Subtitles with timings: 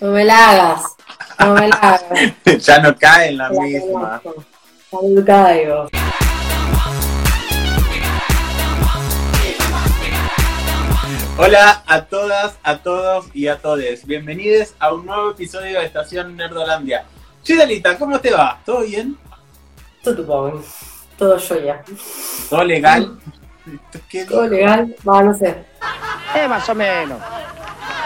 [0.00, 0.96] No me la hagas.
[1.40, 2.04] No me la hagas.
[2.60, 4.22] ya no cae en la, misma.
[4.92, 5.88] No caigo.
[11.36, 14.06] Hola a todas, a todos y a todes.
[14.06, 17.04] Bienvenidos a un nuevo episodio de Estación Nerdolandia.
[17.42, 18.60] Chidalita, ¿cómo te va?
[18.64, 19.18] ¿Todo bien?
[20.04, 20.62] Todo tu
[21.18, 21.82] Todo yo ya.
[22.48, 23.18] ¿Todo legal?
[24.08, 24.94] ¿Qué Todo legal.
[25.08, 25.56] Va, no sé.
[26.36, 27.20] Eh, más o menos.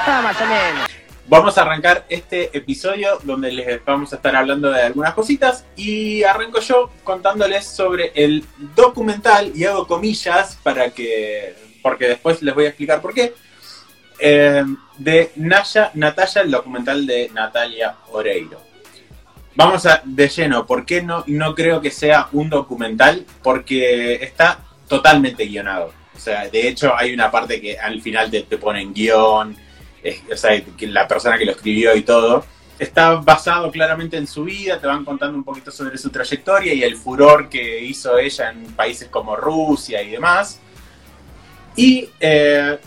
[0.07, 0.92] Ah, más o menos.
[1.29, 6.25] Vamos a arrancar este episodio donde les vamos a estar hablando de algunas cositas y
[6.25, 8.45] arranco yo contándoles sobre el
[8.75, 13.35] documental y hago comillas para que porque después les voy a explicar por qué
[14.19, 14.65] eh,
[14.99, 18.61] de Naya Natalia el documental de Natalia Oreiro.
[19.55, 23.25] Vamos a de lleno, ¿por qué no no creo que sea un documental?
[23.43, 24.59] Porque está
[24.89, 25.93] totalmente guionado.
[26.17, 29.57] O sea, de hecho hay una parte que al final te, te ponen guion,
[30.33, 32.45] o sea, la persona que lo escribió y todo,
[32.79, 36.83] está basado claramente en su vida, te van contando un poquito sobre su trayectoria y
[36.83, 40.59] el furor que hizo ella en países como Rusia y demás.
[41.77, 42.79] Y eh,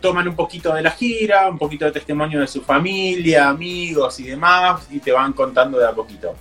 [0.00, 4.24] toman un poquito de la gira, un poquito de testimonio de su familia, amigos y
[4.24, 6.34] demás, y te van contando de a poquito.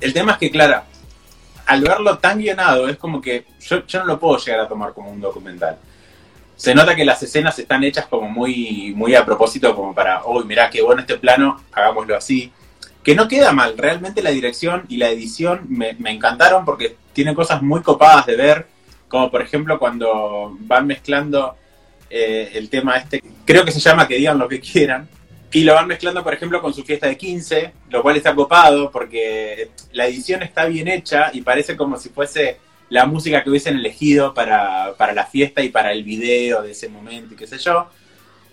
[0.00, 0.84] El tema es que, Clara,
[1.66, 5.10] al verlo tan guionado, es como que yo no lo puedo llegar a tomar como
[5.10, 5.78] un documental
[6.56, 10.44] se nota que las escenas están hechas como muy, muy a propósito, como para, uy,
[10.44, 12.52] mirá, qué bueno este plano, hagámoslo así.
[13.02, 17.34] Que no queda mal, realmente la dirección y la edición me, me encantaron porque tiene
[17.34, 18.66] cosas muy copadas de ver,
[19.08, 21.54] como por ejemplo cuando van mezclando
[22.08, 25.08] eh, el tema este, creo que se llama Que digan lo que quieran,
[25.54, 28.90] y lo van mezclando, por ejemplo, con su fiesta de 15, lo cual está copado
[28.90, 32.58] porque la edición está bien hecha y parece como si fuese
[32.90, 36.88] la música que hubiesen elegido para, para la fiesta y para el video de ese
[36.88, 37.88] momento y qué sé yo.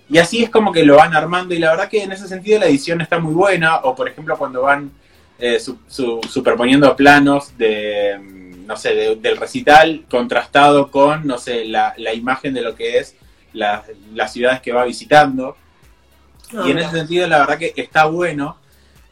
[0.09, 2.59] Y así es como que lo van armando y la verdad que en ese sentido
[2.59, 3.77] la edición está muy buena.
[3.83, 4.91] O por ejemplo cuando van
[5.39, 11.37] eh, su- su- superponiendo planos de, mm, no sé, de- del recital contrastado con, no
[11.39, 13.15] sé, la, la imagen de lo que es
[13.53, 15.57] la- las ciudades que va visitando.
[16.51, 18.57] No, Y en ese sentido, la verdad que está bueno.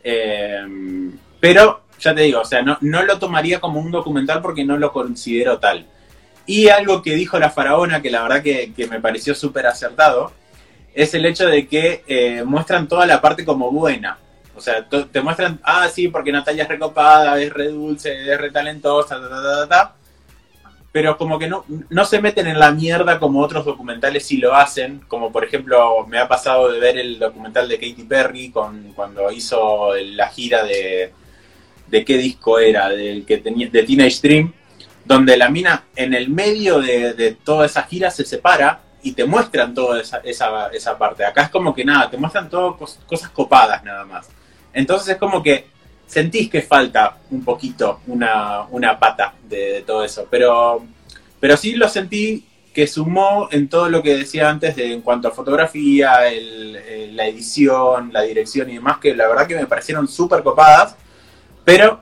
[0.04, 4.64] eh, pero, ya te digo, o sea, no, no lo tomaría como un documental porque
[4.64, 5.86] no lo considero tal.
[6.46, 10.32] Y algo que dijo la faraona, que la verdad que, que me pareció súper acertado,
[10.94, 14.18] es el hecho de que eh, muestran toda la parte como buena.
[14.56, 18.52] O sea, te muestran, ah, sí, porque Natalia es recopada, es re dulce, es re
[18.52, 19.96] talentosa, ta, ta, ta, ta, ta.
[20.92, 24.56] Pero como que no, no se meten en la mierda como otros documentales sí lo
[24.56, 25.02] hacen.
[25.08, 29.32] Como por ejemplo, me ha pasado de ver el documental de Katy Perry con, cuando
[29.32, 31.14] hizo la gira de,
[31.90, 34.54] de qué disco era, del que tenía, de Teenage Dream,
[35.06, 39.26] donde la mina en el medio de, de toda esa gira se separa y te
[39.26, 41.26] muestran toda esa, esa, esa parte.
[41.26, 44.30] Acá es como que nada, te muestran todo cos- cosas copadas nada más.
[44.74, 45.68] Entonces es como que
[46.06, 50.84] sentís que falta un poquito una, una pata de, todo eso, pero,
[51.40, 55.28] pero sí lo sentí que sumó en todo lo que decía antes de, en cuanto
[55.28, 60.08] a fotografía, el- la edición, la dirección y demás, que la verdad que me parecieron
[60.08, 60.96] súper copadas,
[61.70, 62.00] pero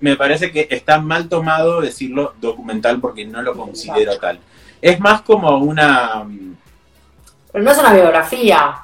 [0.00, 4.38] me parece que está mal tomado decirlo documental porque no lo considero tal.
[4.80, 6.24] Es más como una...
[6.24, 6.56] mm,
[7.52, 8.74] Pero no es una biografía.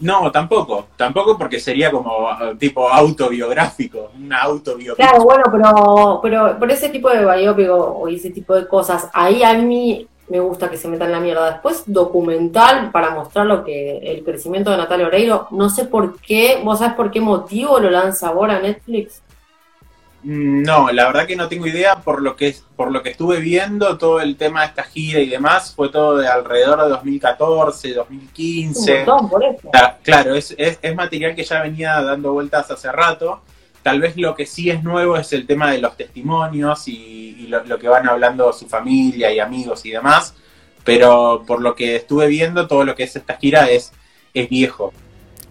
[0.00, 5.08] No, tampoco, tampoco porque sería como uh, tipo autobiográfico, una autobiografía.
[5.08, 9.44] Claro, bueno, pero, pero por ese tipo de biópico o ese tipo de cosas, ahí
[9.44, 11.52] a mí me gusta que se metan la mierda.
[11.52, 16.60] Después, documental para mostrar lo que el crecimiento de Natalia Oreiro, no sé por qué,
[16.64, 19.22] ¿vos sabés por qué motivo lo lanza ahora Netflix?
[20.24, 23.98] No, la verdad que no tengo idea por lo que por lo que estuve viendo
[23.98, 27.94] todo el tema de esta gira y demás fue todo de alrededor de 2014, Un
[27.96, 29.04] 2015.
[29.04, 29.70] montón por eso.
[30.02, 33.42] Claro, es, es, es material que ya venía dando vueltas hace rato.
[33.82, 37.46] Tal vez lo que sí es nuevo es el tema de los testimonios y, y
[37.48, 40.34] lo, lo que van hablando su familia y amigos y demás.
[40.84, 43.92] Pero por lo que estuve viendo, todo lo que es esta gira es,
[44.32, 44.94] es viejo.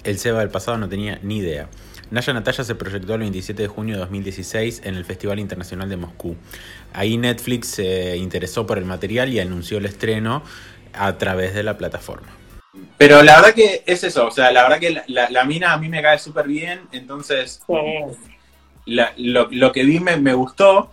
[0.04, 1.68] El Seba del pasado no tenía ni idea.
[2.14, 5.98] Naya Natalia se proyectó el 27 de junio de 2016 en el Festival Internacional de
[5.98, 6.36] Moscú.
[6.94, 10.44] Ahí Netflix se interesó por el material y anunció el estreno
[10.94, 12.28] a través de la plataforma.
[13.00, 15.74] Pero la verdad que es eso, o sea, la verdad que la, la- la mina
[15.74, 17.74] a mí me cae súper bien, entonces Sí.
[18.86, 20.92] la- lo, lo que vi me, me gustó,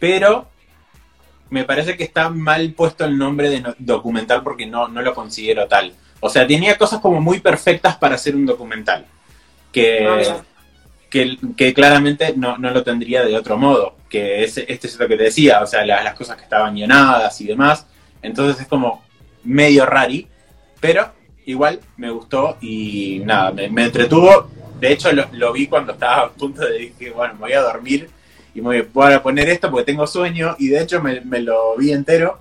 [0.00, 0.48] pero
[1.48, 5.14] me parece que está mal puesto el nombre de no- documental porque no, no lo
[5.14, 5.94] considero tal.
[6.18, 9.06] O sea, tenía cosas como muy perfectas para hacer un documental,
[9.70, 10.44] que, Ah, ya.
[11.10, 15.08] Que, que claramente no, no lo tendría de otro modo, que es, este es lo
[15.08, 17.86] que te decía, o sea, la- las cosas que estaban llenadas y demás,
[18.22, 19.04] entonces es como
[19.44, 20.26] medio rari,
[20.80, 21.12] pero
[21.46, 24.50] igual me gustó y nada, me, me entretuvo.
[24.80, 27.62] De hecho lo, lo vi cuando estaba a punto de decir, bueno, me voy a
[27.62, 28.10] dormir
[28.54, 31.76] y me voy a poner esto porque tengo sueño y de hecho me, me lo
[31.76, 32.40] vi entero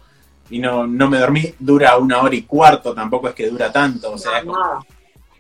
[0.49, 4.11] y no, no me dormí, dura una hora y cuarto, tampoco es que dura tanto,
[4.11, 4.85] o sea, es como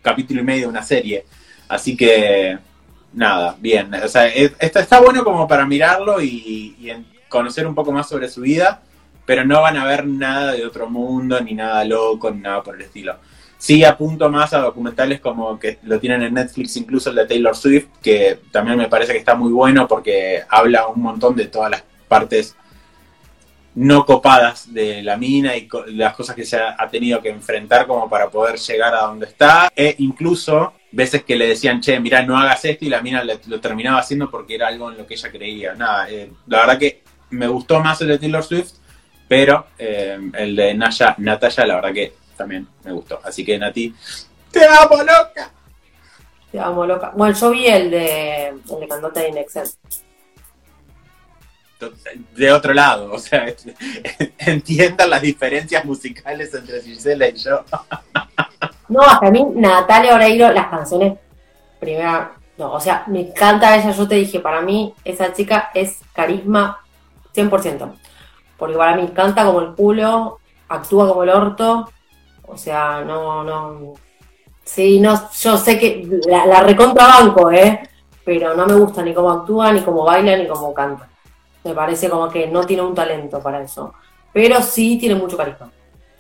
[0.01, 1.25] capítulo y medio de una serie.
[1.67, 2.57] Así que,
[3.15, 3.93] nada, bien.
[3.95, 6.75] O sea, es- está, bueno como para mirarlo y,
[7.29, 8.81] conocer un poco más sobre su vida,
[9.25, 12.75] pero no van a ver nada de otro mundo, ni nada loco, ni nada por
[12.75, 13.17] el estilo.
[13.57, 17.55] Sí apunto más a documentales como que lo tienen en Netflix, incluso el de Taylor
[17.55, 21.71] Swift, que también me parece que está muy bueno porque habla un montón de todas
[21.71, 22.55] las partes
[23.73, 28.09] no copadas de la mina y las cosas que se ha tenido que enfrentar como
[28.09, 29.69] para poder llegar a donde está.
[29.75, 33.59] E incluso veces que le decían, che, mirá, no hagas esto y la mina lo
[33.59, 35.75] terminaba haciendo porque era algo en lo que ella creía.
[35.75, 38.75] Nada, eh, la verdad que me gustó más el de Taylor Swift,
[39.27, 43.19] pero eh, el de Naya, Natalia, la verdad que también me gustó.
[43.23, 43.93] Así que Nati,
[44.51, 45.51] te amo, loca.
[46.49, 47.11] Te amo, loca.
[47.13, 49.67] Bueno, yo vi el de, el de Cantante de Inexcel.
[52.33, 53.53] De otro lado, o sea,
[54.37, 57.65] entiendan las diferencias musicales entre Gisela y yo.
[58.87, 61.17] No, hasta a mí, Natalia Oreiro, las canciones,
[61.79, 65.99] primera, no, o sea, me encanta ella, yo te dije, para mí, esa chica es
[66.13, 66.79] carisma
[67.33, 67.93] 100%,
[68.57, 70.39] porque para mí canta como el culo,
[70.69, 71.89] actúa como el orto,
[72.47, 73.93] o sea, no, no,
[74.63, 77.89] sí, no, yo sé que la, la recontrabanco, ¿eh?
[78.23, 81.07] Pero no me gusta ni cómo actúa, ni cómo baila, ni cómo canta.
[81.63, 83.93] Me parece como que no tiene un talento para eso,
[84.33, 85.69] pero sí tiene mucho carisma.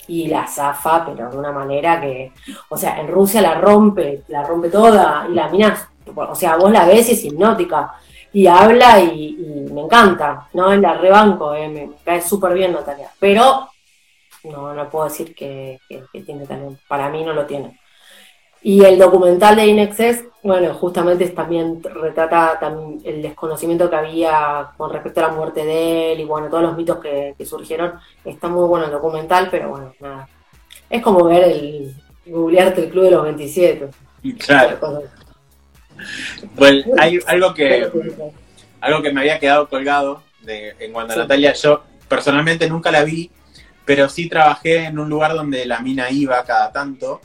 [0.07, 2.31] Y la zafa, pero de una manera que,
[2.69, 6.71] o sea, en Rusia la rompe, la rompe toda, y la mina, o sea, vos
[6.71, 7.95] la ves y es hipnótica,
[8.31, 9.37] y habla y,
[9.71, 10.71] me encanta, ¿no?
[10.71, 13.69] En la rebanco, eh, me, cae súper bien Natalia, pero
[14.43, 15.79] no, no puedo decir que,
[16.25, 17.79] tiene talento, para mí no lo tiene.
[18.61, 24.93] Y el documental de Inexcess, bueno, justamente también retrata también el desconocimiento que había con
[24.93, 27.93] respecto a la muerte de él y bueno, todos los mitos que, que surgieron.
[28.23, 30.29] Está muy bueno el documental, pero bueno, nada.
[30.87, 31.95] Es como ver el
[32.27, 33.89] googlearte el club de los 27.
[34.37, 35.01] Claro.
[36.55, 37.89] Bueno, hay algo que,
[38.81, 41.21] algo que me había quedado colgado de, en cuanto a Sí.
[41.21, 41.53] Natalia.
[41.53, 43.31] Yo personalmente nunca la vi,
[43.83, 47.19] pero sí trabajé en un lugar donde la mina iba cada tanto,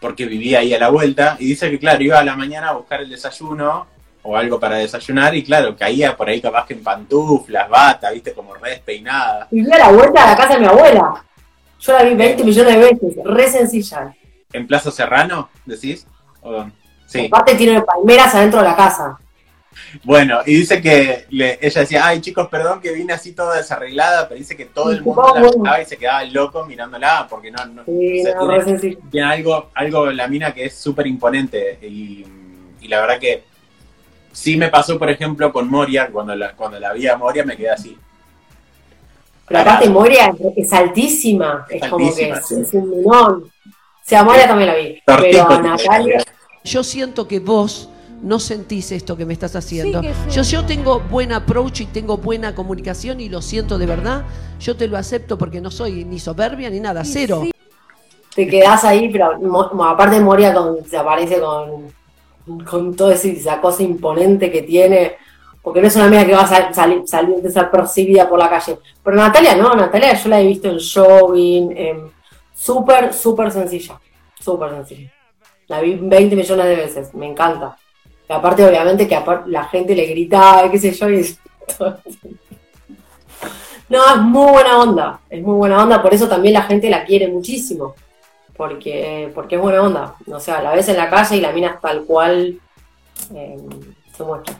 [0.00, 2.74] porque vivía ahí a la vuelta, y dice que, claro, iba a la mañana a
[2.74, 3.86] buscar el desayuno
[4.22, 8.32] o algo para desayunar, y claro, caía por ahí capaz que en pantuflas, bata, viste,
[8.32, 9.48] como re despeinada.
[9.50, 11.24] Vivía a la vuelta a la casa de mi abuela.
[11.80, 14.14] Yo la vi 20 millones de veces, re sencilla.
[14.52, 16.06] ¿En Plaza Serrano, decís?
[16.42, 16.66] ¿O?
[17.06, 17.26] Sí.
[17.26, 19.18] Aparte tiene palmeras adentro de la casa.
[20.04, 24.28] Bueno, y dice que le- ella decía, ay chicos, perdón que vine así toda desarreglada,
[24.28, 27.64] pero dice que todo el mundo la miraba y se quedaba loco mirándola, porque no,
[27.66, 31.78] no Sí, o sea, no, tiene, algo, algo en la mina que es súper imponente.
[31.82, 32.24] Y,
[32.80, 33.44] y la verdad que
[34.32, 37.56] sí me pasó, por ejemplo, con Moria, cuando la, cuando la vi a Moria me
[37.56, 37.96] quedé así.
[39.46, 42.54] Pero aparte Moria es altísima, es como que es, sí.
[42.60, 43.44] es un minón.
[43.44, 45.02] O sea, Moria también la vi.
[45.04, 46.22] Tortico, Pero Natalia,
[46.64, 47.88] Yo siento que vos
[48.22, 50.02] no sentís esto que me estás haciendo.
[50.02, 50.08] Sí.
[50.30, 54.24] Yo, yo tengo buen approach y tengo buena comunicación y lo siento de verdad.
[54.60, 57.40] Yo te lo acepto porque no soy ni soberbia ni nada, cero.
[57.44, 57.50] sí.
[58.34, 59.32] te quedás ahí, pero
[59.84, 61.92] aparte Moria con, se aparece con,
[62.64, 65.16] con toda esa cosa imponente que tiene,
[65.62, 68.78] porque no es una amiga que va a sal- salir, salir desapercibida por la calle.
[69.02, 72.10] Pero Natalia no, Natalia yo la he visto en jogging, en-
[72.54, 73.98] súper, súper sencilla,
[74.38, 75.10] súper sencilla.
[75.68, 77.76] La vi 20 millones de veces, me encanta.
[78.30, 81.16] Y aparte, obviamente, que la gente le gritaba, qué sé yo, y
[83.88, 87.04] No, es muy buena onda, es muy buena onda, por eso también la gente la
[87.04, 87.96] quiere muchísimo
[88.56, 90.14] porque, porque es buena onda.
[90.28, 92.60] O sea, la ves en la calle y la minas tal cual
[93.34, 93.56] eh,
[94.16, 94.54] se muestra.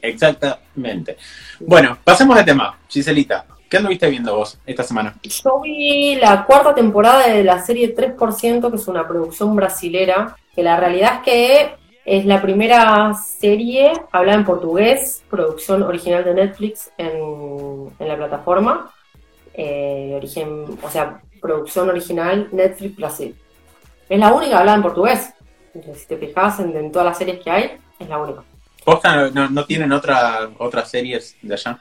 [0.00, 1.18] Exactamente.
[1.60, 2.78] Bueno, pasemos de tema.
[2.88, 5.14] Giselita, ¿qué anduviste viendo vos esta semana?
[5.22, 10.62] Yo vi la cuarta temporada de la serie 3%, que es una producción brasilera, que
[10.62, 16.90] la realidad es que es la primera serie hablada en portugués, producción original de Netflix
[16.98, 18.90] en, en la plataforma.
[19.54, 23.36] Eh, origen, o sea, producción original Netflix Brasil.
[24.08, 25.32] Es la única hablada en portugués.
[25.72, 28.42] Si te fijas en, en todas las series que hay, es la única.
[28.84, 31.80] ¿Posta no, no tienen otra, otras series de allá?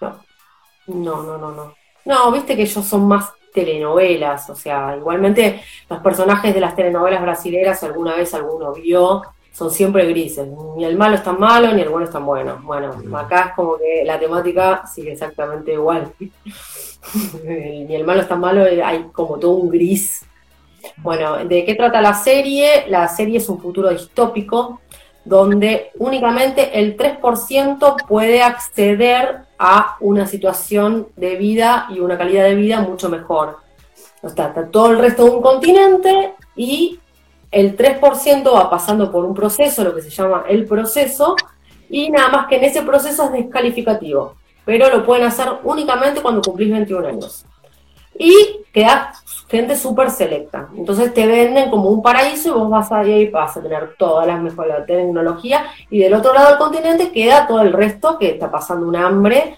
[0.00, 1.74] No, no, no, no.
[2.04, 7.22] No, viste que ellos son más telenovelas, o sea, igualmente los personajes de las telenovelas
[7.22, 10.48] brasileras, si alguna vez alguno vio, son siempre grises.
[10.76, 12.60] Ni el malo es tan malo, ni el bueno es tan bueno.
[12.62, 16.12] Bueno, acá es como que la temática sigue exactamente igual.
[17.44, 20.24] ni el malo es tan malo, hay como todo un gris
[20.98, 22.86] Bueno, ¿de qué trata la serie?
[22.88, 24.80] La serie es un futuro distópico
[25.24, 32.54] donde únicamente el 3% puede acceder a una situación de vida y una calidad de
[32.54, 33.58] vida mucho mejor.
[34.22, 36.98] Sea, está todo el resto de un continente y
[37.50, 41.36] el 3% va pasando por un proceso, lo que se llama el proceso,
[41.90, 46.40] y nada más que en ese proceso es descalificativo, pero lo pueden hacer únicamente cuando
[46.40, 47.44] cumplís 21 años.
[48.18, 49.12] Y queda
[49.50, 50.68] gente súper selecta.
[50.76, 54.26] Entonces te venden como un paraíso y vos vas ahí y vas a tener todas
[54.26, 55.66] las mejores tecnología.
[55.90, 59.56] Y del otro lado del continente queda todo el resto que está pasando un hambre.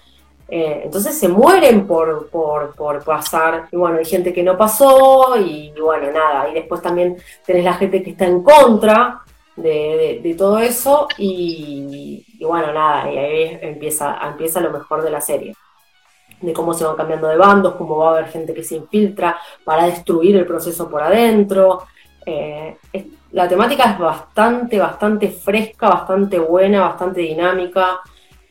[0.49, 3.67] Eh, entonces se mueren por, por, por, pasar.
[3.71, 6.49] Y bueno, hay gente que no pasó y, bueno, nada.
[6.49, 9.21] Y después también tenés la gente que está en contra
[9.55, 11.07] de, de, todo eso.
[11.19, 15.55] Y, y, bueno, nada, y ahí empieza, empieza lo mejor de la serie
[16.43, 19.37] de cómo se van cambiando de bandos, cómo va a haber gente que se infiltra
[19.63, 21.83] para destruir el proceso por adentro.
[22.25, 22.77] Eh,
[23.31, 27.99] la temática es bastante, bastante fresca, bastante buena, bastante dinámica.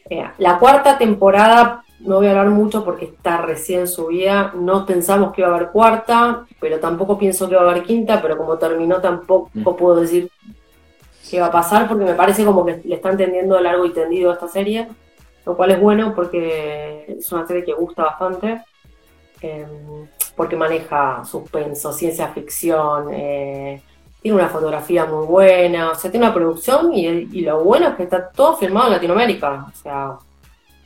[0.09, 5.33] Eh, la cuarta temporada, no voy a hablar mucho porque está recién subida, no pensamos
[5.33, 8.57] que iba a haber cuarta, pero tampoco pienso que iba a haber quinta, pero como
[8.59, 9.77] terminó tampoco mm.
[9.77, 10.31] puedo decir
[11.31, 14.31] qué va a pasar porque me parece como que le están tendiendo largo y tendido
[14.31, 14.89] a esta serie
[15.45, 18.63] lo cual es bueno porque es una serie que gusta bastante,
[19.41, 20.07] em,
[20.37, 23.83] porque maneja suspenso, ciencia ficción, eh,
[24.21, 28.05] tiene una fotografía muy buena, o sea, tiene una producción y, lo bueno es que
[28.05, 30.13] está todo filmado en Latinoamérica, o sea...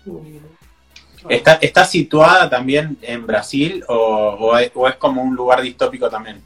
[0.06, 0.38] Mm,
[1.28, 6.40] ¿Está, ¿Está situada también en Brasil o, es, o es como un lugar distópico también?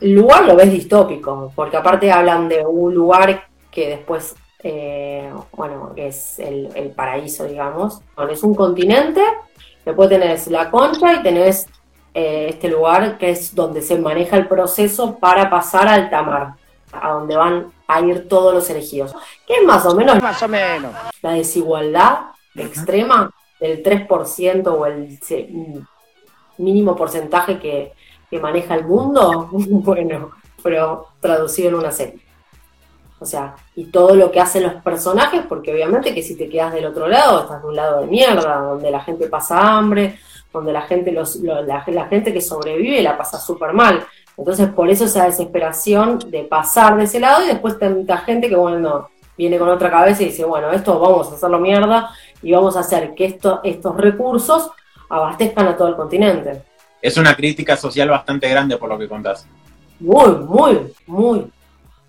[0.00, 5.92] El lugar lo ves distópico, porque aparte hablan de un lugar que después eh, bueno,
[5.94, 8.00] que es el, paraíso, digamos.
[8.14, 9.22] Bueno, es un continente,
[9.84, 11.66] después tenés la concha y tenés
[12.14, 16.54] eh, este lugar que es donde se maneja el proceso para pasar al tamar,
[16.92, 19.14] a donde van a ir todos los elegidos.
[19.46, 20.92] Que es más o menos, más o menos.
[21.22, 22.18] la desigualdad
[22.54, 25.18] extrema del 3% o el
[26.58, 27.92] mínimo porcentaje que,
[28.30, 29.48] que maneja el mundo.
[29.52, 30.30] bueno,
[30.62, 32.31] pero traducido en una serie.
[33.22, 36.72] O sea, y todo lo que hacen los personajes, porque obviamente que si te quedas
[36.72, 40.18] del otro lado, estás de un lado de mierda, donde la gente pasa hambre,
[40.52, 44.04] donde la gente, los, la, gente que sobrevive la pasa súper mal.
[44.36, 48.56] Entonces, por eso esa desesperación de pasar de ese lado y después tanta gente que,
[48.56, 52.10] bueno, viene con otra cabeza y dice, bueno, esto vamos a hacerlo mierda
[52.42, 54.70] y vamos a hacer que esto, estos recursos
[55.08, 56.62] abastezcan a todo el continente.
[57.00, 59.46] Es una crítica social bastante grande por lo que contás.
[60.00, 61.46] Muy, muy, muy.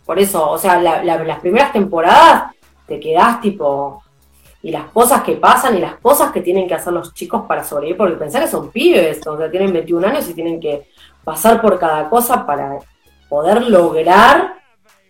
[0.05, 2.53] Por eso, o sea, las primeras temporadas
[2.88, 4.01] te quedás tipo.
[4.62, 7.65] Y las cosas que pasan y las cosas que tienen que hacer los chicos para
[7.65, 10.88] sobrevivir, porque pensar que son pibes, o sea, tienen 21 años y tienen que
[11.24, 12.79] pasar por cada cosa para
[13.27, 14.55] poder lograr.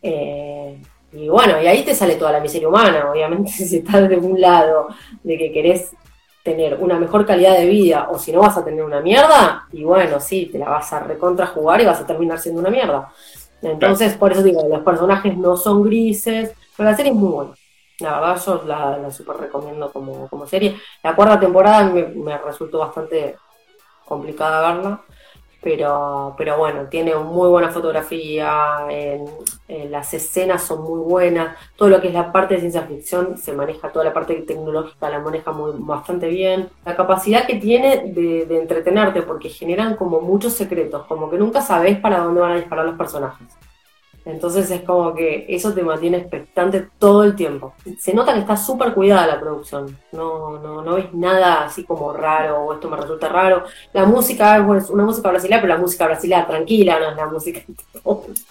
[0.02, 0.82] Eh,
[1.12, 4.42] y bueno, y ahí te sale toda la miseria humana, obviamente, si estás de un
[4.42, 4.88] lado
[5.22, 5.92] de que querés
[6.44, 9.84] tener una mejor calidad de vida o si no vas a tener una mierda, y
[9.84, 13.12] bueno, sí, te la vas a recontra jugar y vas a terminar siendo una mierda.
[13.64, 17.54] Entonces, por eso digo, los personajes no son grises, pero la serie es muy buena.
[18.00, 20.78] La verdad, yo la, la super recomiendo como, como, serie.
[21.04, 23.38] La cuarta temporada me, me resultó bastante
[24.06, 25.02] complicada verla,
[25.64, 28.86] pero, pero bueno, tiene muy buena fotografía,
[29.90, 33.54] las escenas son muy buenas, todo lo que es la parte de ciencia ficción se
[33.54, 38.46] maneja, toda la parte tecnológica la maneja muy, bastante bien, la capacidad que tiene de,
[38.46, 42.56] de entretenerte, porque generan como muchos secretos, como que nunca sabes para dónde van a
[42.58, 43.48] disparar los personajes.
[44.26, 47.74] Entonces es como que eso te mantiene expectante todo el tiempo.
[48.00, 49.98] Se nota que está súper cuidada la producción.
[50.14, 53.64] No, no, no ves nada así como raro o esto me resulta raro.
[53.92, 57.62] La música es una música brasileña, pero la música brasileña tranquila, no es la música.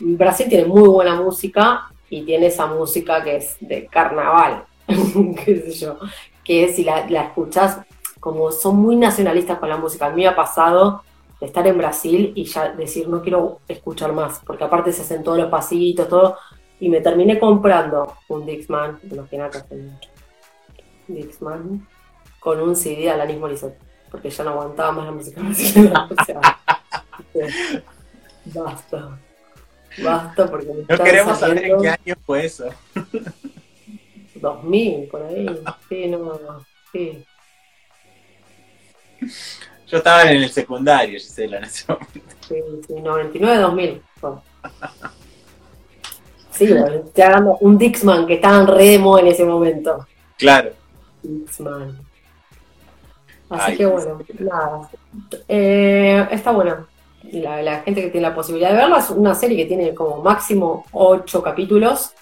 [0.00, 5.72] Brasil tiene muy buena música y tiene esa música que es de carnaval, qué sé
[5.72, 5.96] yo.
[6.44, 7.78] Que si la, la escuchas,
[8.20, 10.06] como son muy nacionalistas con la música.
[10.06, 11.02] A mí me ha pasado
[11.42, 15.38] estar en Brasil y ya decir no quiero escuchar más, porque aparte se hacen todos
[15.38, 16.36] los pasitos, todo,
[16.78, 19.64] y me terminé comprando un Dixman, imagínate,
[21.08, 21.86] Dixman,
[22.38, 23.78] con un CD de Alanis Morissette,
[24.10, 26.40] porque ya no aguantaba más la música brasileña, o sea,
[28.44, 29.18] basta,
[30.02, 32.68] basta, porque me No queremos saber en qué año fue eso.
[34.34, 35.46] 2000, por ahí,
[35.88, 37.24] sí, no, sí.
[39.92, 42.34] Yo estaba en el secundario, Gisela, en ese momento.
[42.48, 42.54] Sí,
[42.86, 44.00] sí, 99-2000.
[46.50, 47.24] Sí, bueno, te
[47.60, 50.06] un Dixman que estaba en remo en ese momento.
[50.38, 50.70] Claro.
[51.22, 51.98] Dixman.
[53.50, 54.90] Así que bueno, nada.
[55.46, 56.86] Eh, está bueno.
[57.24, 59.94] y la, la gente que tiene la posibilidad de verla, es una serie que tiene
[59.94, 62.14] como máximo ocho capítulos.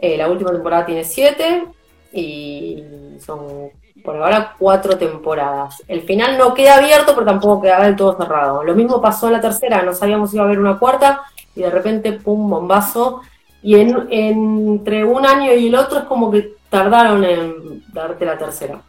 [0.00, 1.66] Eh, la última temporada tiene siete
[2.12, 2.82] y
[3.24, 3.70] son
[4.06, 5.82] por ahora cuatro temporadas.
[5.88, 8.62] El final no queda abierto, pero tampoco queda del todo cerrado.
[8.62, 11.22] Lo mismo pasó en la tercera, no sabíamos si iba a haber una cuarta
[11.54, 13.20] y de repente, pum, bombazo.
[13.62, 18.38] Y en, entre un año y el otro es como que tardaron en darte la
[18.38, 18.80] tercera.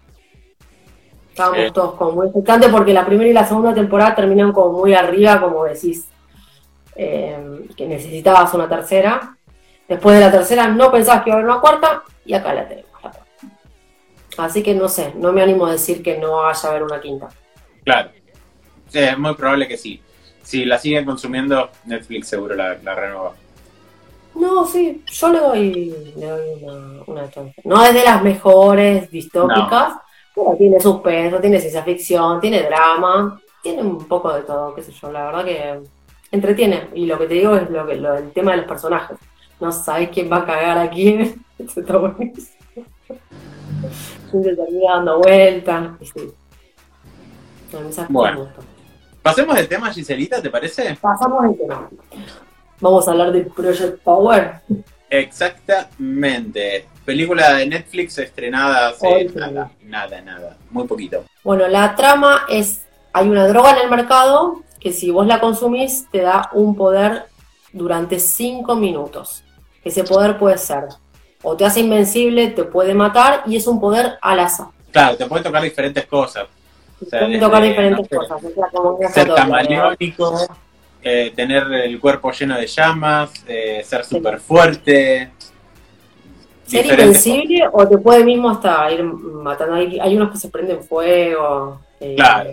[1.32, 4.94] Estábamos todos como muy expectantes porque la primera y la segunda temporada terminaron como muy
[4.94, 6.08] arriba, como decís,
[6.96, 9.36] eh, que necesitabas una tercera.
[9.88, 12.68] Después de la tercera no pensabas que iba a haber una cuarta y acá la
[12.68, 12.87] tenemos.
[14.38, 17.01] Así que no sé, no me animo a decir que no vaya a haber una
[17.01, 17.29] quinta.
[17.84, 18.12] Claro.
[18.89, 20.01] Sí, es muy probable que sí.
[20.44, 23.34] Si la siguen consumiendo, Netflix seguro la, la renueva.
[24.36, 27.60] No, sí, yo le doy, le doy una, una chance.
[27.63, 29.96] No es de las mejores distópicas,
[30.36, 34.91] pero tiene suspenso, tiene ciencia ficción, tiene drama, tiene un poco de todo, qué sé
[34.91, 35.79] yo, la verdad que
[36.32, 36.88] entretiene.
[36.94, 39.17] Y lo que te digo es lo que lo, el tema de los personajes.
[39.60, 41.44] No sabes quién va a cagar a quién.
[41.58, 42.58] Eso está buenísimo.
[44.32, 45.90] Se termina dando vueltas.
[46.02, 46.34] y sí.
[48.10, 48.48] Bueno.
[49.22, 50.98] Pasemos del tema, Giselita, ¿te parece?
[51.02, 51.90] Pasamos al tema.
[52.80, 54.62] Vamos a hablar de Project Power.
[55.10, 56.88] Exactamente.
[57.04, 60.58] Película de Netflix estrenada hace Hoy, nada, nada, nada.
[60.70, 61.24] Muy poquito.
[61.44, 66.08] Bueno, la trama es, hay una droga en el mercado que si vos la consumís
[66.12, 67.24] te da un poder
[67.74, 69.44] durante 5 minutos.
[69.84, 70.86] Ese poder puede ser
[71.44, 74.67] o te hace invencible, te puede matar y es un poder al azar.
[74.91, 76.48] Claro, te puede tocar diferentes cosas.
[77.00, 78.44] O sea, Pueden tocar desde, diferentes no sé, cosas.
[78.44, 80.48] o sea, como Ser camaleónico,
[81.03, 85.32] eh, tener el cuerpo lleno de llamas, eh, ser súper fuerte.
[86.65, 89.75] Ser invencible o te puede mismo hasta ir matando.
[89.75, 91.79] Hay, hay unos que se prenden fuego.
[92.00, 92.50] eh, Claro.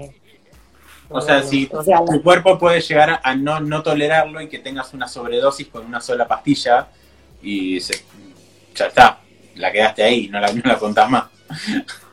[1.11, 4.59] O sea, si o sea, tu cuerpo puede llegar a no, no tolerarlo y que
[4.59, 6.89] tengas una sobredosis con una sola pastilla
[7.43, 8.03] y se-
[8.75, 9.19] ya está,
[9.57, 11.25] la quedaste ahí, no la, no la contás más.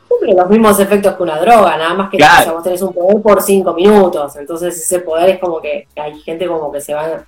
[0.07, 2.41] cumple los mismos efectos que una droga, nada más que Claro.
[2.41, 5.87] o sea, vos tenés un poder por cinco minutos, entonces ese poder es como que
[5.95, 7.23] hay gente como que se va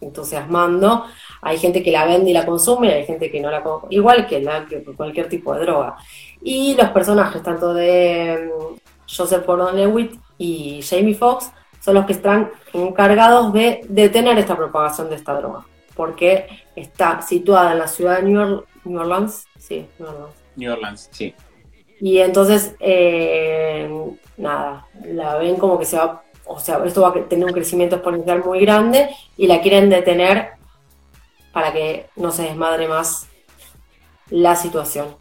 [0.00, 1.04] entusiasmando,
[1.42, 3.94] hay gente que la vende y la consume, y hay gente que no la consume,
[3.94, 5.96] igual que, la, que cualquier tipo de droga.
[6.42, 11.50] Y los personajes, tanto de mm, Joseph Gordon-Levitt y Jamie Foxx,
[11.80, 17.72] son los que están encargados de detener esta propagación de esta droga, porque está situada
[17.72, 20.34] en la ciudad de New, Or- New Orleans, sí, New Orleans.
[20.56, 21.34] New Orleans, sí.
[22.00, 23.88] Y entonces, eh,
[24.36, 27.96] nada, la ven como que se va, o sea, esto va a tener un crecimiento
[27.96, 30.50] exponencial muy grande y la quieren detener
[31.52, 33.28] para que no se desmadre más
[34.28, 35.16] la situación.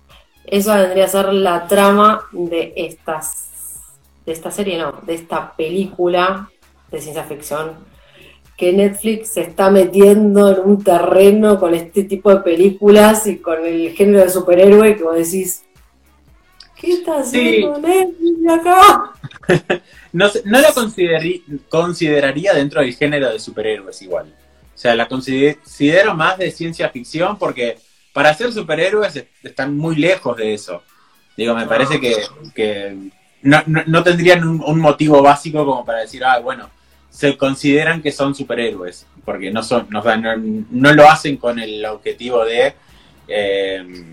[0.45, 3.79] Eso vendría a ser la trama de estas,
[4.25, 6.49] de esta serie, no, de esta película
[6.91, 7.77] de ciencia ficción
[8.57, 13.65] que Netflix se está metiendo en un terreno con este tipo de películas y con
[13.65, 15.63] el género de superhéroe que vos decís,
[16.79, 19.11] ¿qué está haciendo Netflix acá?
[20.13, 20.71] No, la
[21.69, 24.27] consideraría dentro del género de superhéroes igual.
[24.27, 27.77] O sea, la consider- considero más de ciencia ficción porque
[28.13, 30.83] para ser superhéroes est- están muy lejos de eso.
[31.35, 32.15] Digo, me parece que,
[32.53, 32.95] que
[33.41, 36.69] no, no- no tendrían un, un motivo básico como para decir, ah, bueno,
[37.13, 40.34] se consideran que son superhéroes, porque no son, no, no,
[40.71, 42.73] no lo hacen con el objetivo de,
[43.28, 44.06] eh,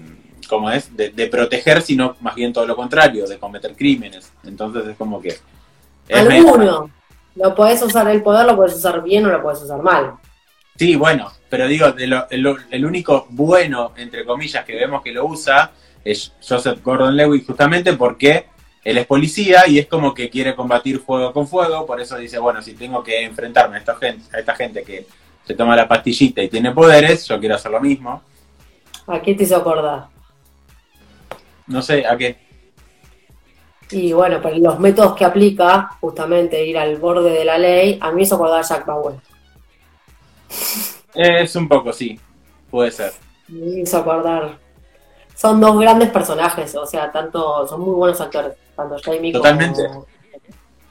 [0.48, 0.94] ¿cómo es?
[0.94, 4.30] De, de proteger, sino más bien todo lo contrario, de cometer crímenes.
[4.44, 5.30] Entonces es como que...
[6.08, 6.90] es medio- Alguno.
[7.36, 10.14] Lo podés usar el poder, lo podés usar bien o lo podés usar mal.
[10.76, 15.12] Sí, bueno, pero digo, de lo- el, el único bueno, entre comillas, que vemos que
[15.12, 15.70] lo usa
[16.04, 18.46] es Joseph Gordon-Levitt justamente porque
[18.82, 22.38] él es policía y es como que quiere combatir fuego con fuego, por eso dice,
[22.38, 25.06] bueno, si tengo que enfrentarme a esta gente, a esta gente que
[25.44, 28.22] se toma la pastillita y tiene poderes, yo quiero hacer lo mismo.
[29.06, 30.06] ¿A qué te hizo acordar?
[31.66, 32.36] No sé, ¿a qué?
[33.90, 38.10] Y bueno, pero los métodos que aplica, justamente ir al borde de la ley, a
[38.10, 39.16] mí me hizo acordar a Jack Bauer.
[41.12, 42.20] Es un poco, sí,
[42.70, 43.12] puede ser.
[43.48, 44.58] Me hizo acordar.
[45.34, 49.86] Son dos grandes personajes, o sea, tanto son muy buenos actores, tanto Jamie Totalmente.
[49.86, 50.06] como.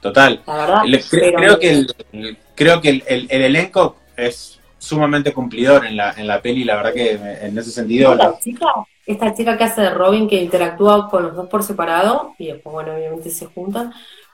[0.00, 0.42] Total.
[0.46, 0.82] La verdad.
[0.86, 5.96] Le- creo que, el, el- creo que el, el- el elenco es sumamente cumplidor en
[5.96, 8.12] la, en la peli, la verdad que en ese sentido...
[8.14, 8.66] Esta chica,
[9.06, 12.72] esta chica que hace de Robin que interactúa con los dos por separado y después,
[12.72, 13.92] bueno, obviamente se juntan,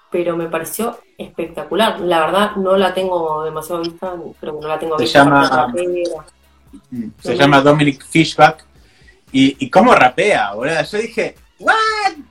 [0.09, 1.99] pero me pareció espectacular.
[2.01, 5.25] La verdad, no la tengo demasiado vista, creo que no la tengo Se vista.
[5.25, 5.75] llama-.
[6.91, 8.65] Mm, Se llama Dominic Fishback.
[9.33, 10.81] Y, y cómo rapea, boludo.
[10.85, 11.75] Yo dije, ¿what?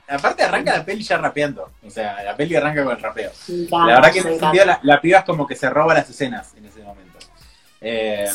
[0.08, 1.70] Aparte arranca la peli ya rapeando.
[1.86, 3.30] O sea, la peli arranca con el rapeo.
[3.70, 6.08] La verdad que en ese sentido la, la piba es como que se roba las
[6.10, 7.18] escenas en ese momento.
[7.80, 8.26] Eh,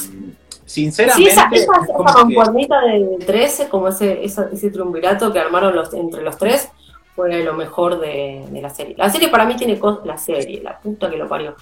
[0.64, 4.70] Sí, sinceramente, esa, esa, es esa como que- mancuernita de 13, como ese, esa- ese
[4.72, 6.70] triunvirato que armaron los, entre los tres,
[7.14, 8.96] fue lo mejor de, de la serie.
[8.98, 11.58] La serie para mí tiene cosas, la serie, la puta que lo parió.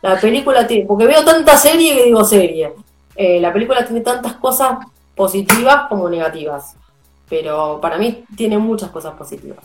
[0.00, 2.72] La película tiene, porque veo tanta serie que digo serie.
[3.16, 4.78] Eh, la película tiene tantas cosas
[5.14, 6.74] positivas como negativas.
[7.28, 9.64] Pero para mí tiene muchas cosas positivas.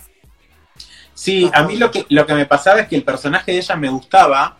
[1.14, 3.76] Sí, a mí lo que, lo que me pasaba es que el personaje de ella
[3.76, 4.58] me gustaba.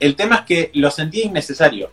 [0.00, 1.90] El tema es que lo sentía innecesario.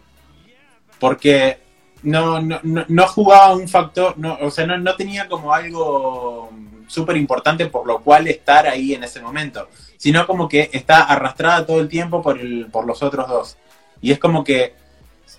[1.00, 1.60] Porque
[2.04, 6.50] no, no, no, no jugaba un factor, no, o sea, no, no tenía como algo
[6.88, 9.70] súper importante por lo cual estar ahí en ese momento.
[9.98, 13.58] Sino como que está arrastrada todo el tiempo por, el, por los otros dos.
[14.02, 14.74] Y es como que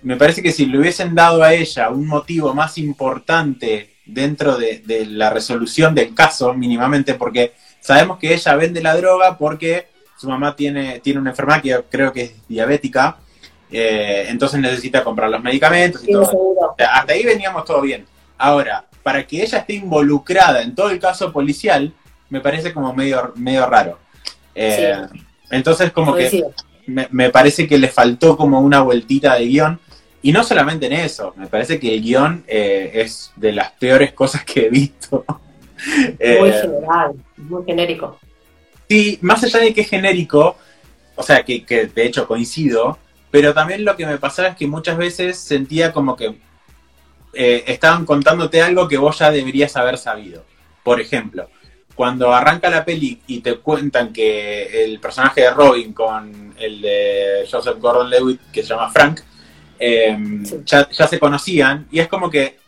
[0.03, 4.79] me parece que si le hubiesen dado a ella un motivo más importante dentro de,
[4.85, 10.29] de la resolución del caso, mínimamente, porque sabemos que ella vende la droga porque su
[10.29, 13.17] mamá tiene, tiene una enfermedad que yo creo que es diabética,
[13.71, 16.27] eh, entonces necesita comprar los medicamentos y Sí, todo.
[16.27, 16.61] seguro.
[16.73, 18.05] O sea, hasta ahí veníamos todo bien.
[18.37, 21.93] Ahora, para que ella esté involucrada en todo el caso policial,
[22.29, 23.99] me parece como medio, medio raro.
[24.55, 24.97] Eh,
[25.51, 26.45] Entonces, como que
[26.87, 29.81] me, me parece que le faltó como una vueltita de guion.
[30.23, 34.13] Y no solamente en eso, me parece que el guion eh, es de las peores
[34.13, 35.25] cosas que he visto.
[36.19, 38.19] Eh, Muy general, muy genérico.
[38.87, 40.59] Sí, más allá de que es genérico,
[41.17, 42.99] o sea, que, que de hecho coincido,
[43.31, 46.37] pero también lo que me pasaba es que muchas veces sentía como que
[47.33, 50.45] eh, estaban contándote algo que vos ya deberías haber sabido.
[50.83, 51.49] Por ejemplo,
[51.95, 57.47] cuando arranca la peli y te cuentan que el personaje de Robin con el de
[57.51, 59.21] Joseph Gordon-Levitt, que se llama Frank,
[59.81, 60.61] eh, Sí.
[60.67, 62.59] ya, ya se conocían, y es como que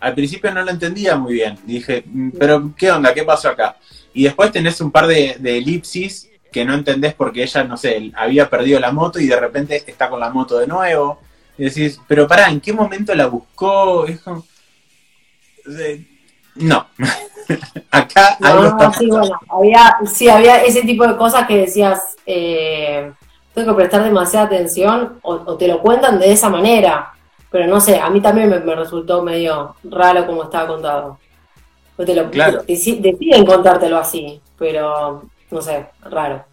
[0.00, 1.58] al principio no lo entendía muy bien.
[1.66, 3.12] Y dije, "Mm, pero ¿qué onda?
[3.14, 3.76] ¿Qué pasó acá?
[4.14, 8.10] Y después tenés un par de, de elipsis que no entendés porque ella, no sé,
[8.14, 11.20] había perdido la moto y de repente está con la moto de nuevo.
[11.58, 14.06] Y decís, pero pará, ¿en qué momento la buscó?
[14.06, 14.44] Es como-
[16.54, 16.86] No.
[17.90, 22.16] Acá algo No, está sí, bueno, había, sí, había ese tipo de cosas que decías,
[22.26, 23.10] eh,
[23.54, 27.12] tengo que prestar demasiada atención o, o te lo cuentan de esa manera.
[27.50, 31.18] Pero no sé, a mí también me, me resultó medio raro como estaba contado.
[31.96, 32.60] Pues te lo, Claro.
[32.62, 36.44] te- deci- deciden contártelo así, pero no sé, raro.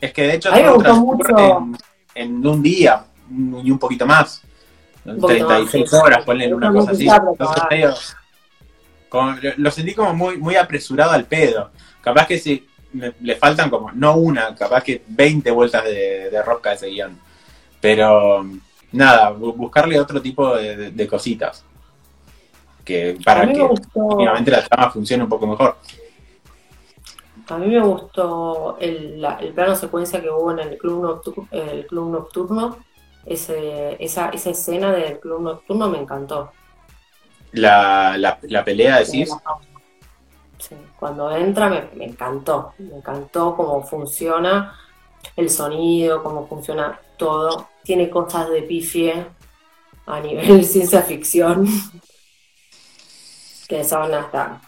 [0.00, 1.38] Es que de hecho A mí me gustó mucho.
[1.38, 1.76] en,
[2.14, 4.42] en un día y un poquito más.
[5.06, 5.96] Un poquito más, 36 sí.
[5.96, 7.08] horas, ponle una Está cosa así.
[7.08, 7.94] Entonces, medio-
[9.08, 11.70] como- lo sentí como muy, muy apresurado al pedo.
[12.00, 16.42] Capaz que si me- le faltan como, no una, capaz que 20 vueltas de, de
[16.42, 17.18] rosca a ese guion.
[17.80, 18.44] Pero
[18.92, 21.64] nada, bu- buscarle otro tipo de, de- de cositas.
[22.84, 23.66] Que para que
[24.16, 25.76] mínimamente la trama funcione un poco mejor.
[27.48, 31.48] a mí me gustó el, la- el plano secuencia que hubo en el club nocturno,
[31.50, 32.78] el club nocturno.
[33.26, 36.50] Ese, esa, esa escena del club nocturno me encantó.
[37.52, 39.30] La, la, la pelea, decís.
[39.30, 39.36] Sí,
[40.98, 44.78] cuando entra me, me encantó, me encantó cómo funciona
[45.36, 47.68] el sonido, cómo funciona todo.
[47.82, 49.26] Tiene cosas de pifie
[50.06, 51.66] a nivel ciencia ficción
[53.68, 54.60] que son hasta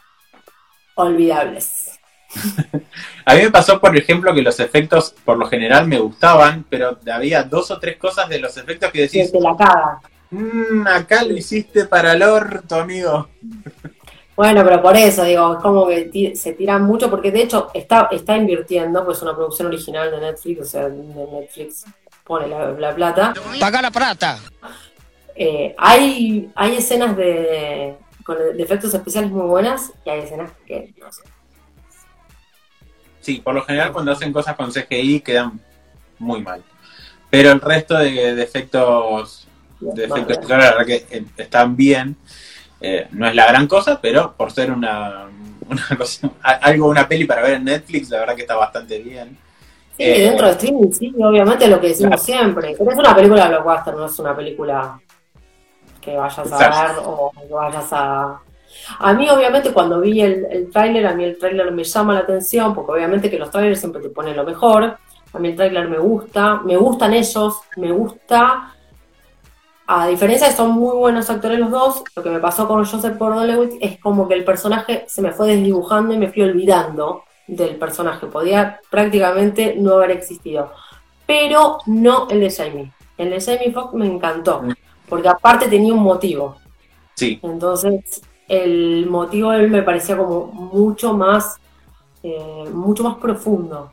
[0.94, 1.98] olvidables.
[3.24, 6.98] A mí me pasó, por ejemplo, que los efectos por lo general me gustaban, pero
[7.12, 10.00] había dos o tres cosas de los efectos que Que decís, te la caga.
[10.30, 13.28] "Mm, acá lo hiciste para el orto, amigo.
[14.37, 17.70] Bueno, pero por eso digo, es como que ti- se tiran mucho, porque de hecho
[17.72, 21.85] está, está invirtiendo, pues es una producción original de Netflix, o sea, de Netflix
[22.25, 23.33] pone la, la plata.
[23.59, 24.38] Paga la plata.
[25.35, 30.92] Eh, hay, hay escenas de, con de efectos especiales muy buenas y hay escenas que
[30.99, 31.22] no sé.
[33.20, 35.61] Sí, por lo general cuando hacen cosas con CGI quedan
[36.18, 36.62] muy mal.
[37.31, 39.49] Pero el resto de, de efectos
[39.81, 42.16] de Bueno, efectos especiales, la verdad que eh, están bien.
[42.80, 45.26] Eh, no es la gran cosa, pero por ser una,
[45.68, 49.38] una cosa, algo, una peli para ver en Netflix, la verdad que está bastante bien.
[49.98, 52.74] Sí, Eh, dentro de streaming, sí, obviamente lo que decimos siempre.
[52.78, 55.00] Pero es una película de blockbuster, no es una película
[56.00, 56.72] que vayas a Exacto.
[56.72, 58.40] ver o que vayas a.
[58.98, 62.20] A mí, obviamente, cuando vi el, el tráiler, a mí el tráiler me llama la
[62.20, 64.98] atención, porque obviamente que los trailers siempre te ponen lo mejor.
[65.32, 68.75] A mí el tráiler me gusta, me gustan ellos, me gusta.
[69.88, 72.85] A diferencia de que son muy buenos actores los dos, lo que me pasó con
[72.85, 77.22] Joseph Gordon-Levitt es como que el personaje se me fue desdibujando y me fui olvidando
[77.46, 78.27] del personaje.
[78.27, 80.72] Podía prácticamente no haber existido.
[81.25, 82.92] Pero no el de Jamie.
[83.16, 84.62] El de Jamie Foxx me encantó,
[85.09, 86.57] porque aparte tenía un motivo.
[87.14, 91.59] Sí, Entonces, el motivo de él me parecía como mucho más,
[92.22, 93.92] eh, mucho más profundo.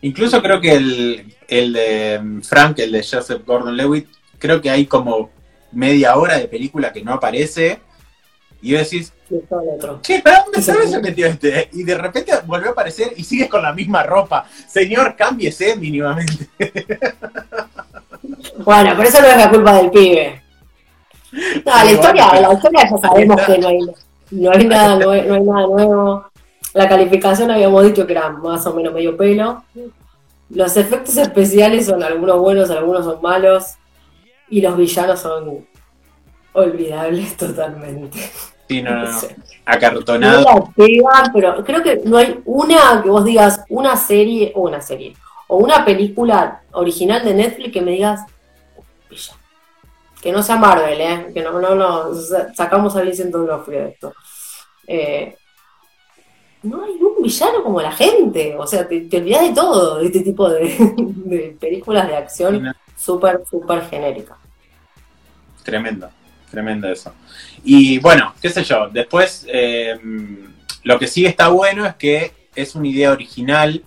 [0.00, 4.08] Incluso creo que el, el de mm, Frank, el de Joseph Gordon-Levitt,
[4.42, 5.30] creo que hay como
[5.70, 7.80] media hora de película que no aparece.
[8.60, 9.12] Y decís,
[10.02, 11.68] che, ¿para dónde se metió este?
[11.72, 14.44] Y de repente volvió a aparecer y sigues con la misma ropa.
[14.68, 16.48] Señor, cámbiese mínimamente.
[18.64, 20.42] Bueno, pero eso no es la culpa del pibe.
[21.64, 23.78] No, la historia, bueno, la historia ya sabemos que no hay,
[24.32, 26.26] no hay nada nue- no hay nada nuevo.
[26.74, 29.64] La calificación habíamos dicho que era más o menos medio pelo.
[30.50, 33.76] Los efectos especiales son algunos buenos, algunos son malos.
[34.52, 35.66] Y los villanos son
[36.52, 38.18] olvidables totalmente.
[38.68, 39.18] Sí, no, no, no.
[39.64, 40.72] Acartonado.
[41.32, 45.14] pero creo que no hay una que vos digas, una serie, o una serie,
[45.48, 48.20] o una película original de Netflix que me digas,
[49.08, 49.38] villano.
[50.20, 51.30] Que no sea Marvel, ¿eh?
[51.34, 54.12] Que no, no, no, sa- sacamos a Vincent D'Onofrio de esto.
[54.86, 55.36] Eh,
[56.62, 60.06] no hay un villano como la gente, o sea, te, te olvidas de todo, de
[60.06, 64.38] este tipo de, de películas de acción súper, súper genéricas.
[65.62, 66.10] Tremendo,
[66.50, 67.14] tremendo eso.
[67.64, 69.98] Y bueno, qué sé yo, después eh,
[70.82, 73.82] lo que sí está bueno es que es una idea original,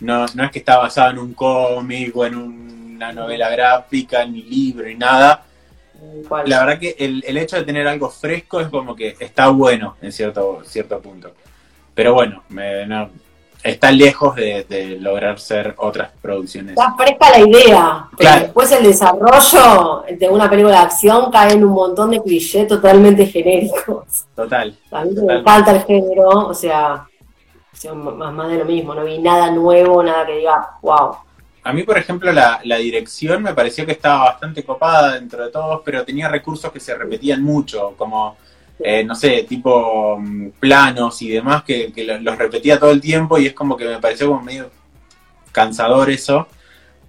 [0.00, 4.42] no, no es que está basado en un cómic o en una novela gráfica, ni
[4.42, 5.44] libro, ni nada.
[6.28, 6.48] ¿Cuál?
[6.50, 9.96] La verdad que el, el hecho de tener algo fresco es como que está bueno
[10.02, 11.34] en cierto, cierto punto.
[11.94, 13.10] Pero bueno, me- no-
[13.64, 16.72] está lejos de, de lograr ser otras producciones.
[16.72, 18.40] Está fresca la idea, pero Claro.
[18.42, 23.26] después el desarrollo de una película de acción cae en un montón de clichés totalmente
[23.26, 24.26] genéricos.
[24.36, 24.76] Total.
[24.92, 27.06] A mí me encanta el género, o sea,
[27.72, 31.16] o sea, más, más de lo mismo, no vi nada nuevo, nada que diga, wow.
[31.66, 35.50] A mí, por ejemplo, la, la dirección me pareció que estaba bastante copada dentro de
[35.50, 38.36] todos, pero tenía recursos que se repetían mucho, como,
[38.80, 43.00] eh, no sé, tipo mm, planos y demás, que, que lo- los repetía todo el
[43.00, 44.70] tiempo y es como que me pareció como medio
[45.52, 46.48] cansador eso,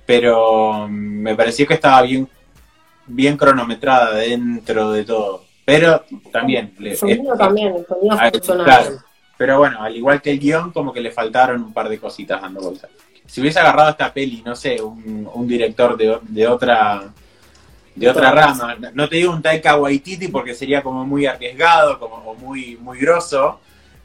[0.05, 2.27] pero mm, me pareció que estaba bien,
[3.07, 5.43] bien cronometrada dentro de todo.
[5.65, 6.73] Pero también...
[6.79, 8.89] le- El sonido es- también, el sonido funciona claro.
[9.37, 12.41] pero bueno, al igual que el guion, como que le faltaron un par de cositas
[12.41, 12.89] dando vueltas.
[13.25, 17.11] Si hubiese agarrado esta peli, no sé, un, un director de, de otra
[17.95, 22.33] de otra rama, no te digo un Taika Waititi porque sería como muy arriesgado, como
[22.35, 23.59] muy muy grosso,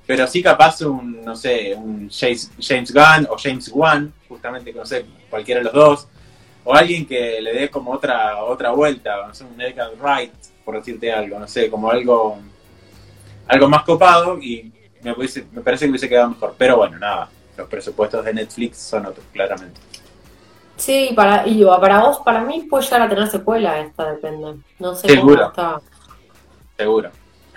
[0.06, 4.84] pero sí capaz un, no sé, un James, James Gunn o James Wan, justamente, no
[4.86, 6.08] sé, cualquiera de los dos,
[6.64, 10.32] o alguien que le dé como otra otra vuelta, no sé, un Edgar Wright,
[10.64, 12.38] por decirte algo, no sé, como algo
[13.46, 14.72] algo más copado y
[15.02, 16.54] me, hubiese- me parece que hubiese quedado mejor.
[16.56, 19.80] Pero bueno, nada, los presupuestos de Netflix son otros, claramente.
[20.80, 24.54] Sí, para, y para vos, para mí puede llegar a tener secuela esta, depende.
[24.78, 25.34] No sé Seguro.
[25.36, 25.80] cómo está.
[26.78, 27.10] Seguro.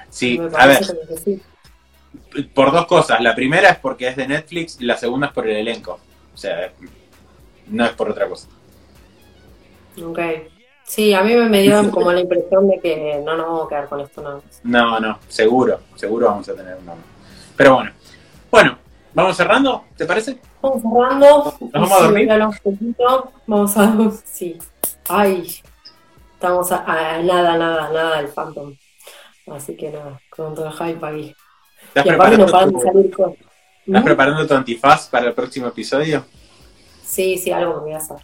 [0.09, 0.83] Sí, Me a ver,
[1.23, 1.41] sí.
[2.53, 3.21] por dos cosas.
[3.21, 5.99] La primera es porque es de Netflix y la segunda es por el elenco.
[6.33, 6.73] O sea,
[7.67, 8.49] no es por otra cosa.
[10.05, 10.19] Ok.
[10.83, 13.69] Sí, a mí me, me dio como la impresión de que no nos vamos a
[13.69, 14.59] quedar con esto nada más.
[14.63, 16.93] No, no, seguro, seguro vamos a tener una.
[17.55, 17.91] Pero bueno.
[18.51, 18.77] Bueno,
[19.13, 19.85] ¿vamos cerrando?
[19.95, 20.39] ¿Te parece?
[20.61, 21.53] Vamos cerrando.
[21.59, 22.29] ¿Nos vamos a dormir?
[22.63, 22.95] Sí.
[23.47, 24.11] Vamos a.
[24.25, 24.57] Sí.
[25.07, 25.47] Ay.
[26.33, 28.75] Estamos a, a nada, nada, nada del Phantom.
[29.47, 31.35] Así que nada, con todo el hype ahí.
[31.87, 33.33] ¿Estás Y no preparando, tu, salir cosas.
[33.85, 34.05] ¿Estás ¿Mm?
[34.05, 36.25] preparando tu antifaz para el próximo episodio?
[37.03, 38.17] Sí, sí, algo me voy a hacer.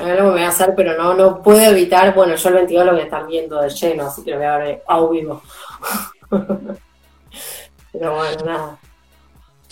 [0.00, 2.14] Algo me voy a hacer, pero no, no puedo evitar.
[2.14, 4.46] Bueno, yo el 22 lo voy a estar viendo de lleno, así que lo voy
[4.46, 5.42] a ver a vivo.
[7.92, 8.78] pero bueno, nada.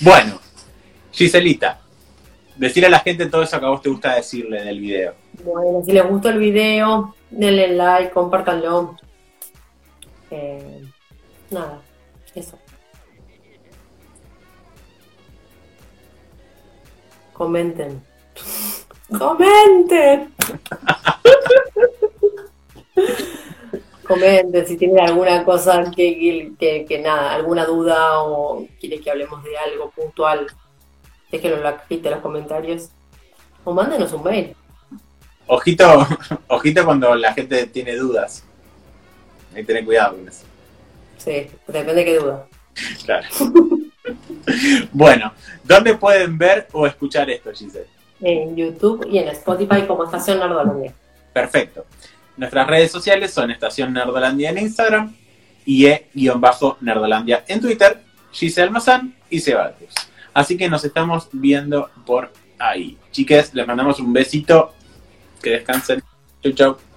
[0.00, 0.40] Bueno,
[1.18, 1.80] Giselita,
[2.54, 5.14] decirle a la gente todo eso que a vos te gusta decirle del video.
[5.42, 8.94] Bueno, si les gustó el video, denle like, compártanlo.
[10.30, 10.84] Eh,
[11.50, 11.82] nada,
[12.36, 12.56] eso.
[17.32, 18.00] Comenten.
[19.18, 20.32] Comenten.
[24.06, 29.42] Comenten si tienen alguna cosa que, que, que- nada, alguna duda o quieren que hablemos
[29.42, 30.46] de algo puntual,
[31.30, 32.88] déjenlo en la cajita de los comentarios.
[33.64, 34.56] O mándenos un mail.
[35.46, 36.06] Ojito,
[36.48, 38.44] ojito cuando la gente tiene dudas.
[39.50, 40.44] Hay que tener cuidado con eso.
[41.16, 42.46] Sí, depende de qué duda.
[43.04, 43.26] Claro.
[44.92, 45.32] bueno,
[45.64, 47.88] ¿dónde pueden ver o escuchar esto, Giselle?
[48.20, 50.92] En YouTube y en Spotify como Estación Nerdolandia.
[51.32, 51.84] Perfecto.
[52.36, 55.14] Nuestras redes sociales son Estación Nerdolandia en Instagram
[55.64, 58.00] y E-Nerdolandia en Twitter,
[58.32, 59.92] Giselle Mazán y Sebatius.
[60.34, 62.96] Así que nos estamos viendo por ahí.
[63.10, 64.72] Chiques, les mandamos un besito.
[65.42, 66.02] Que descansen.
[66.42, 66.87] Chau, chau.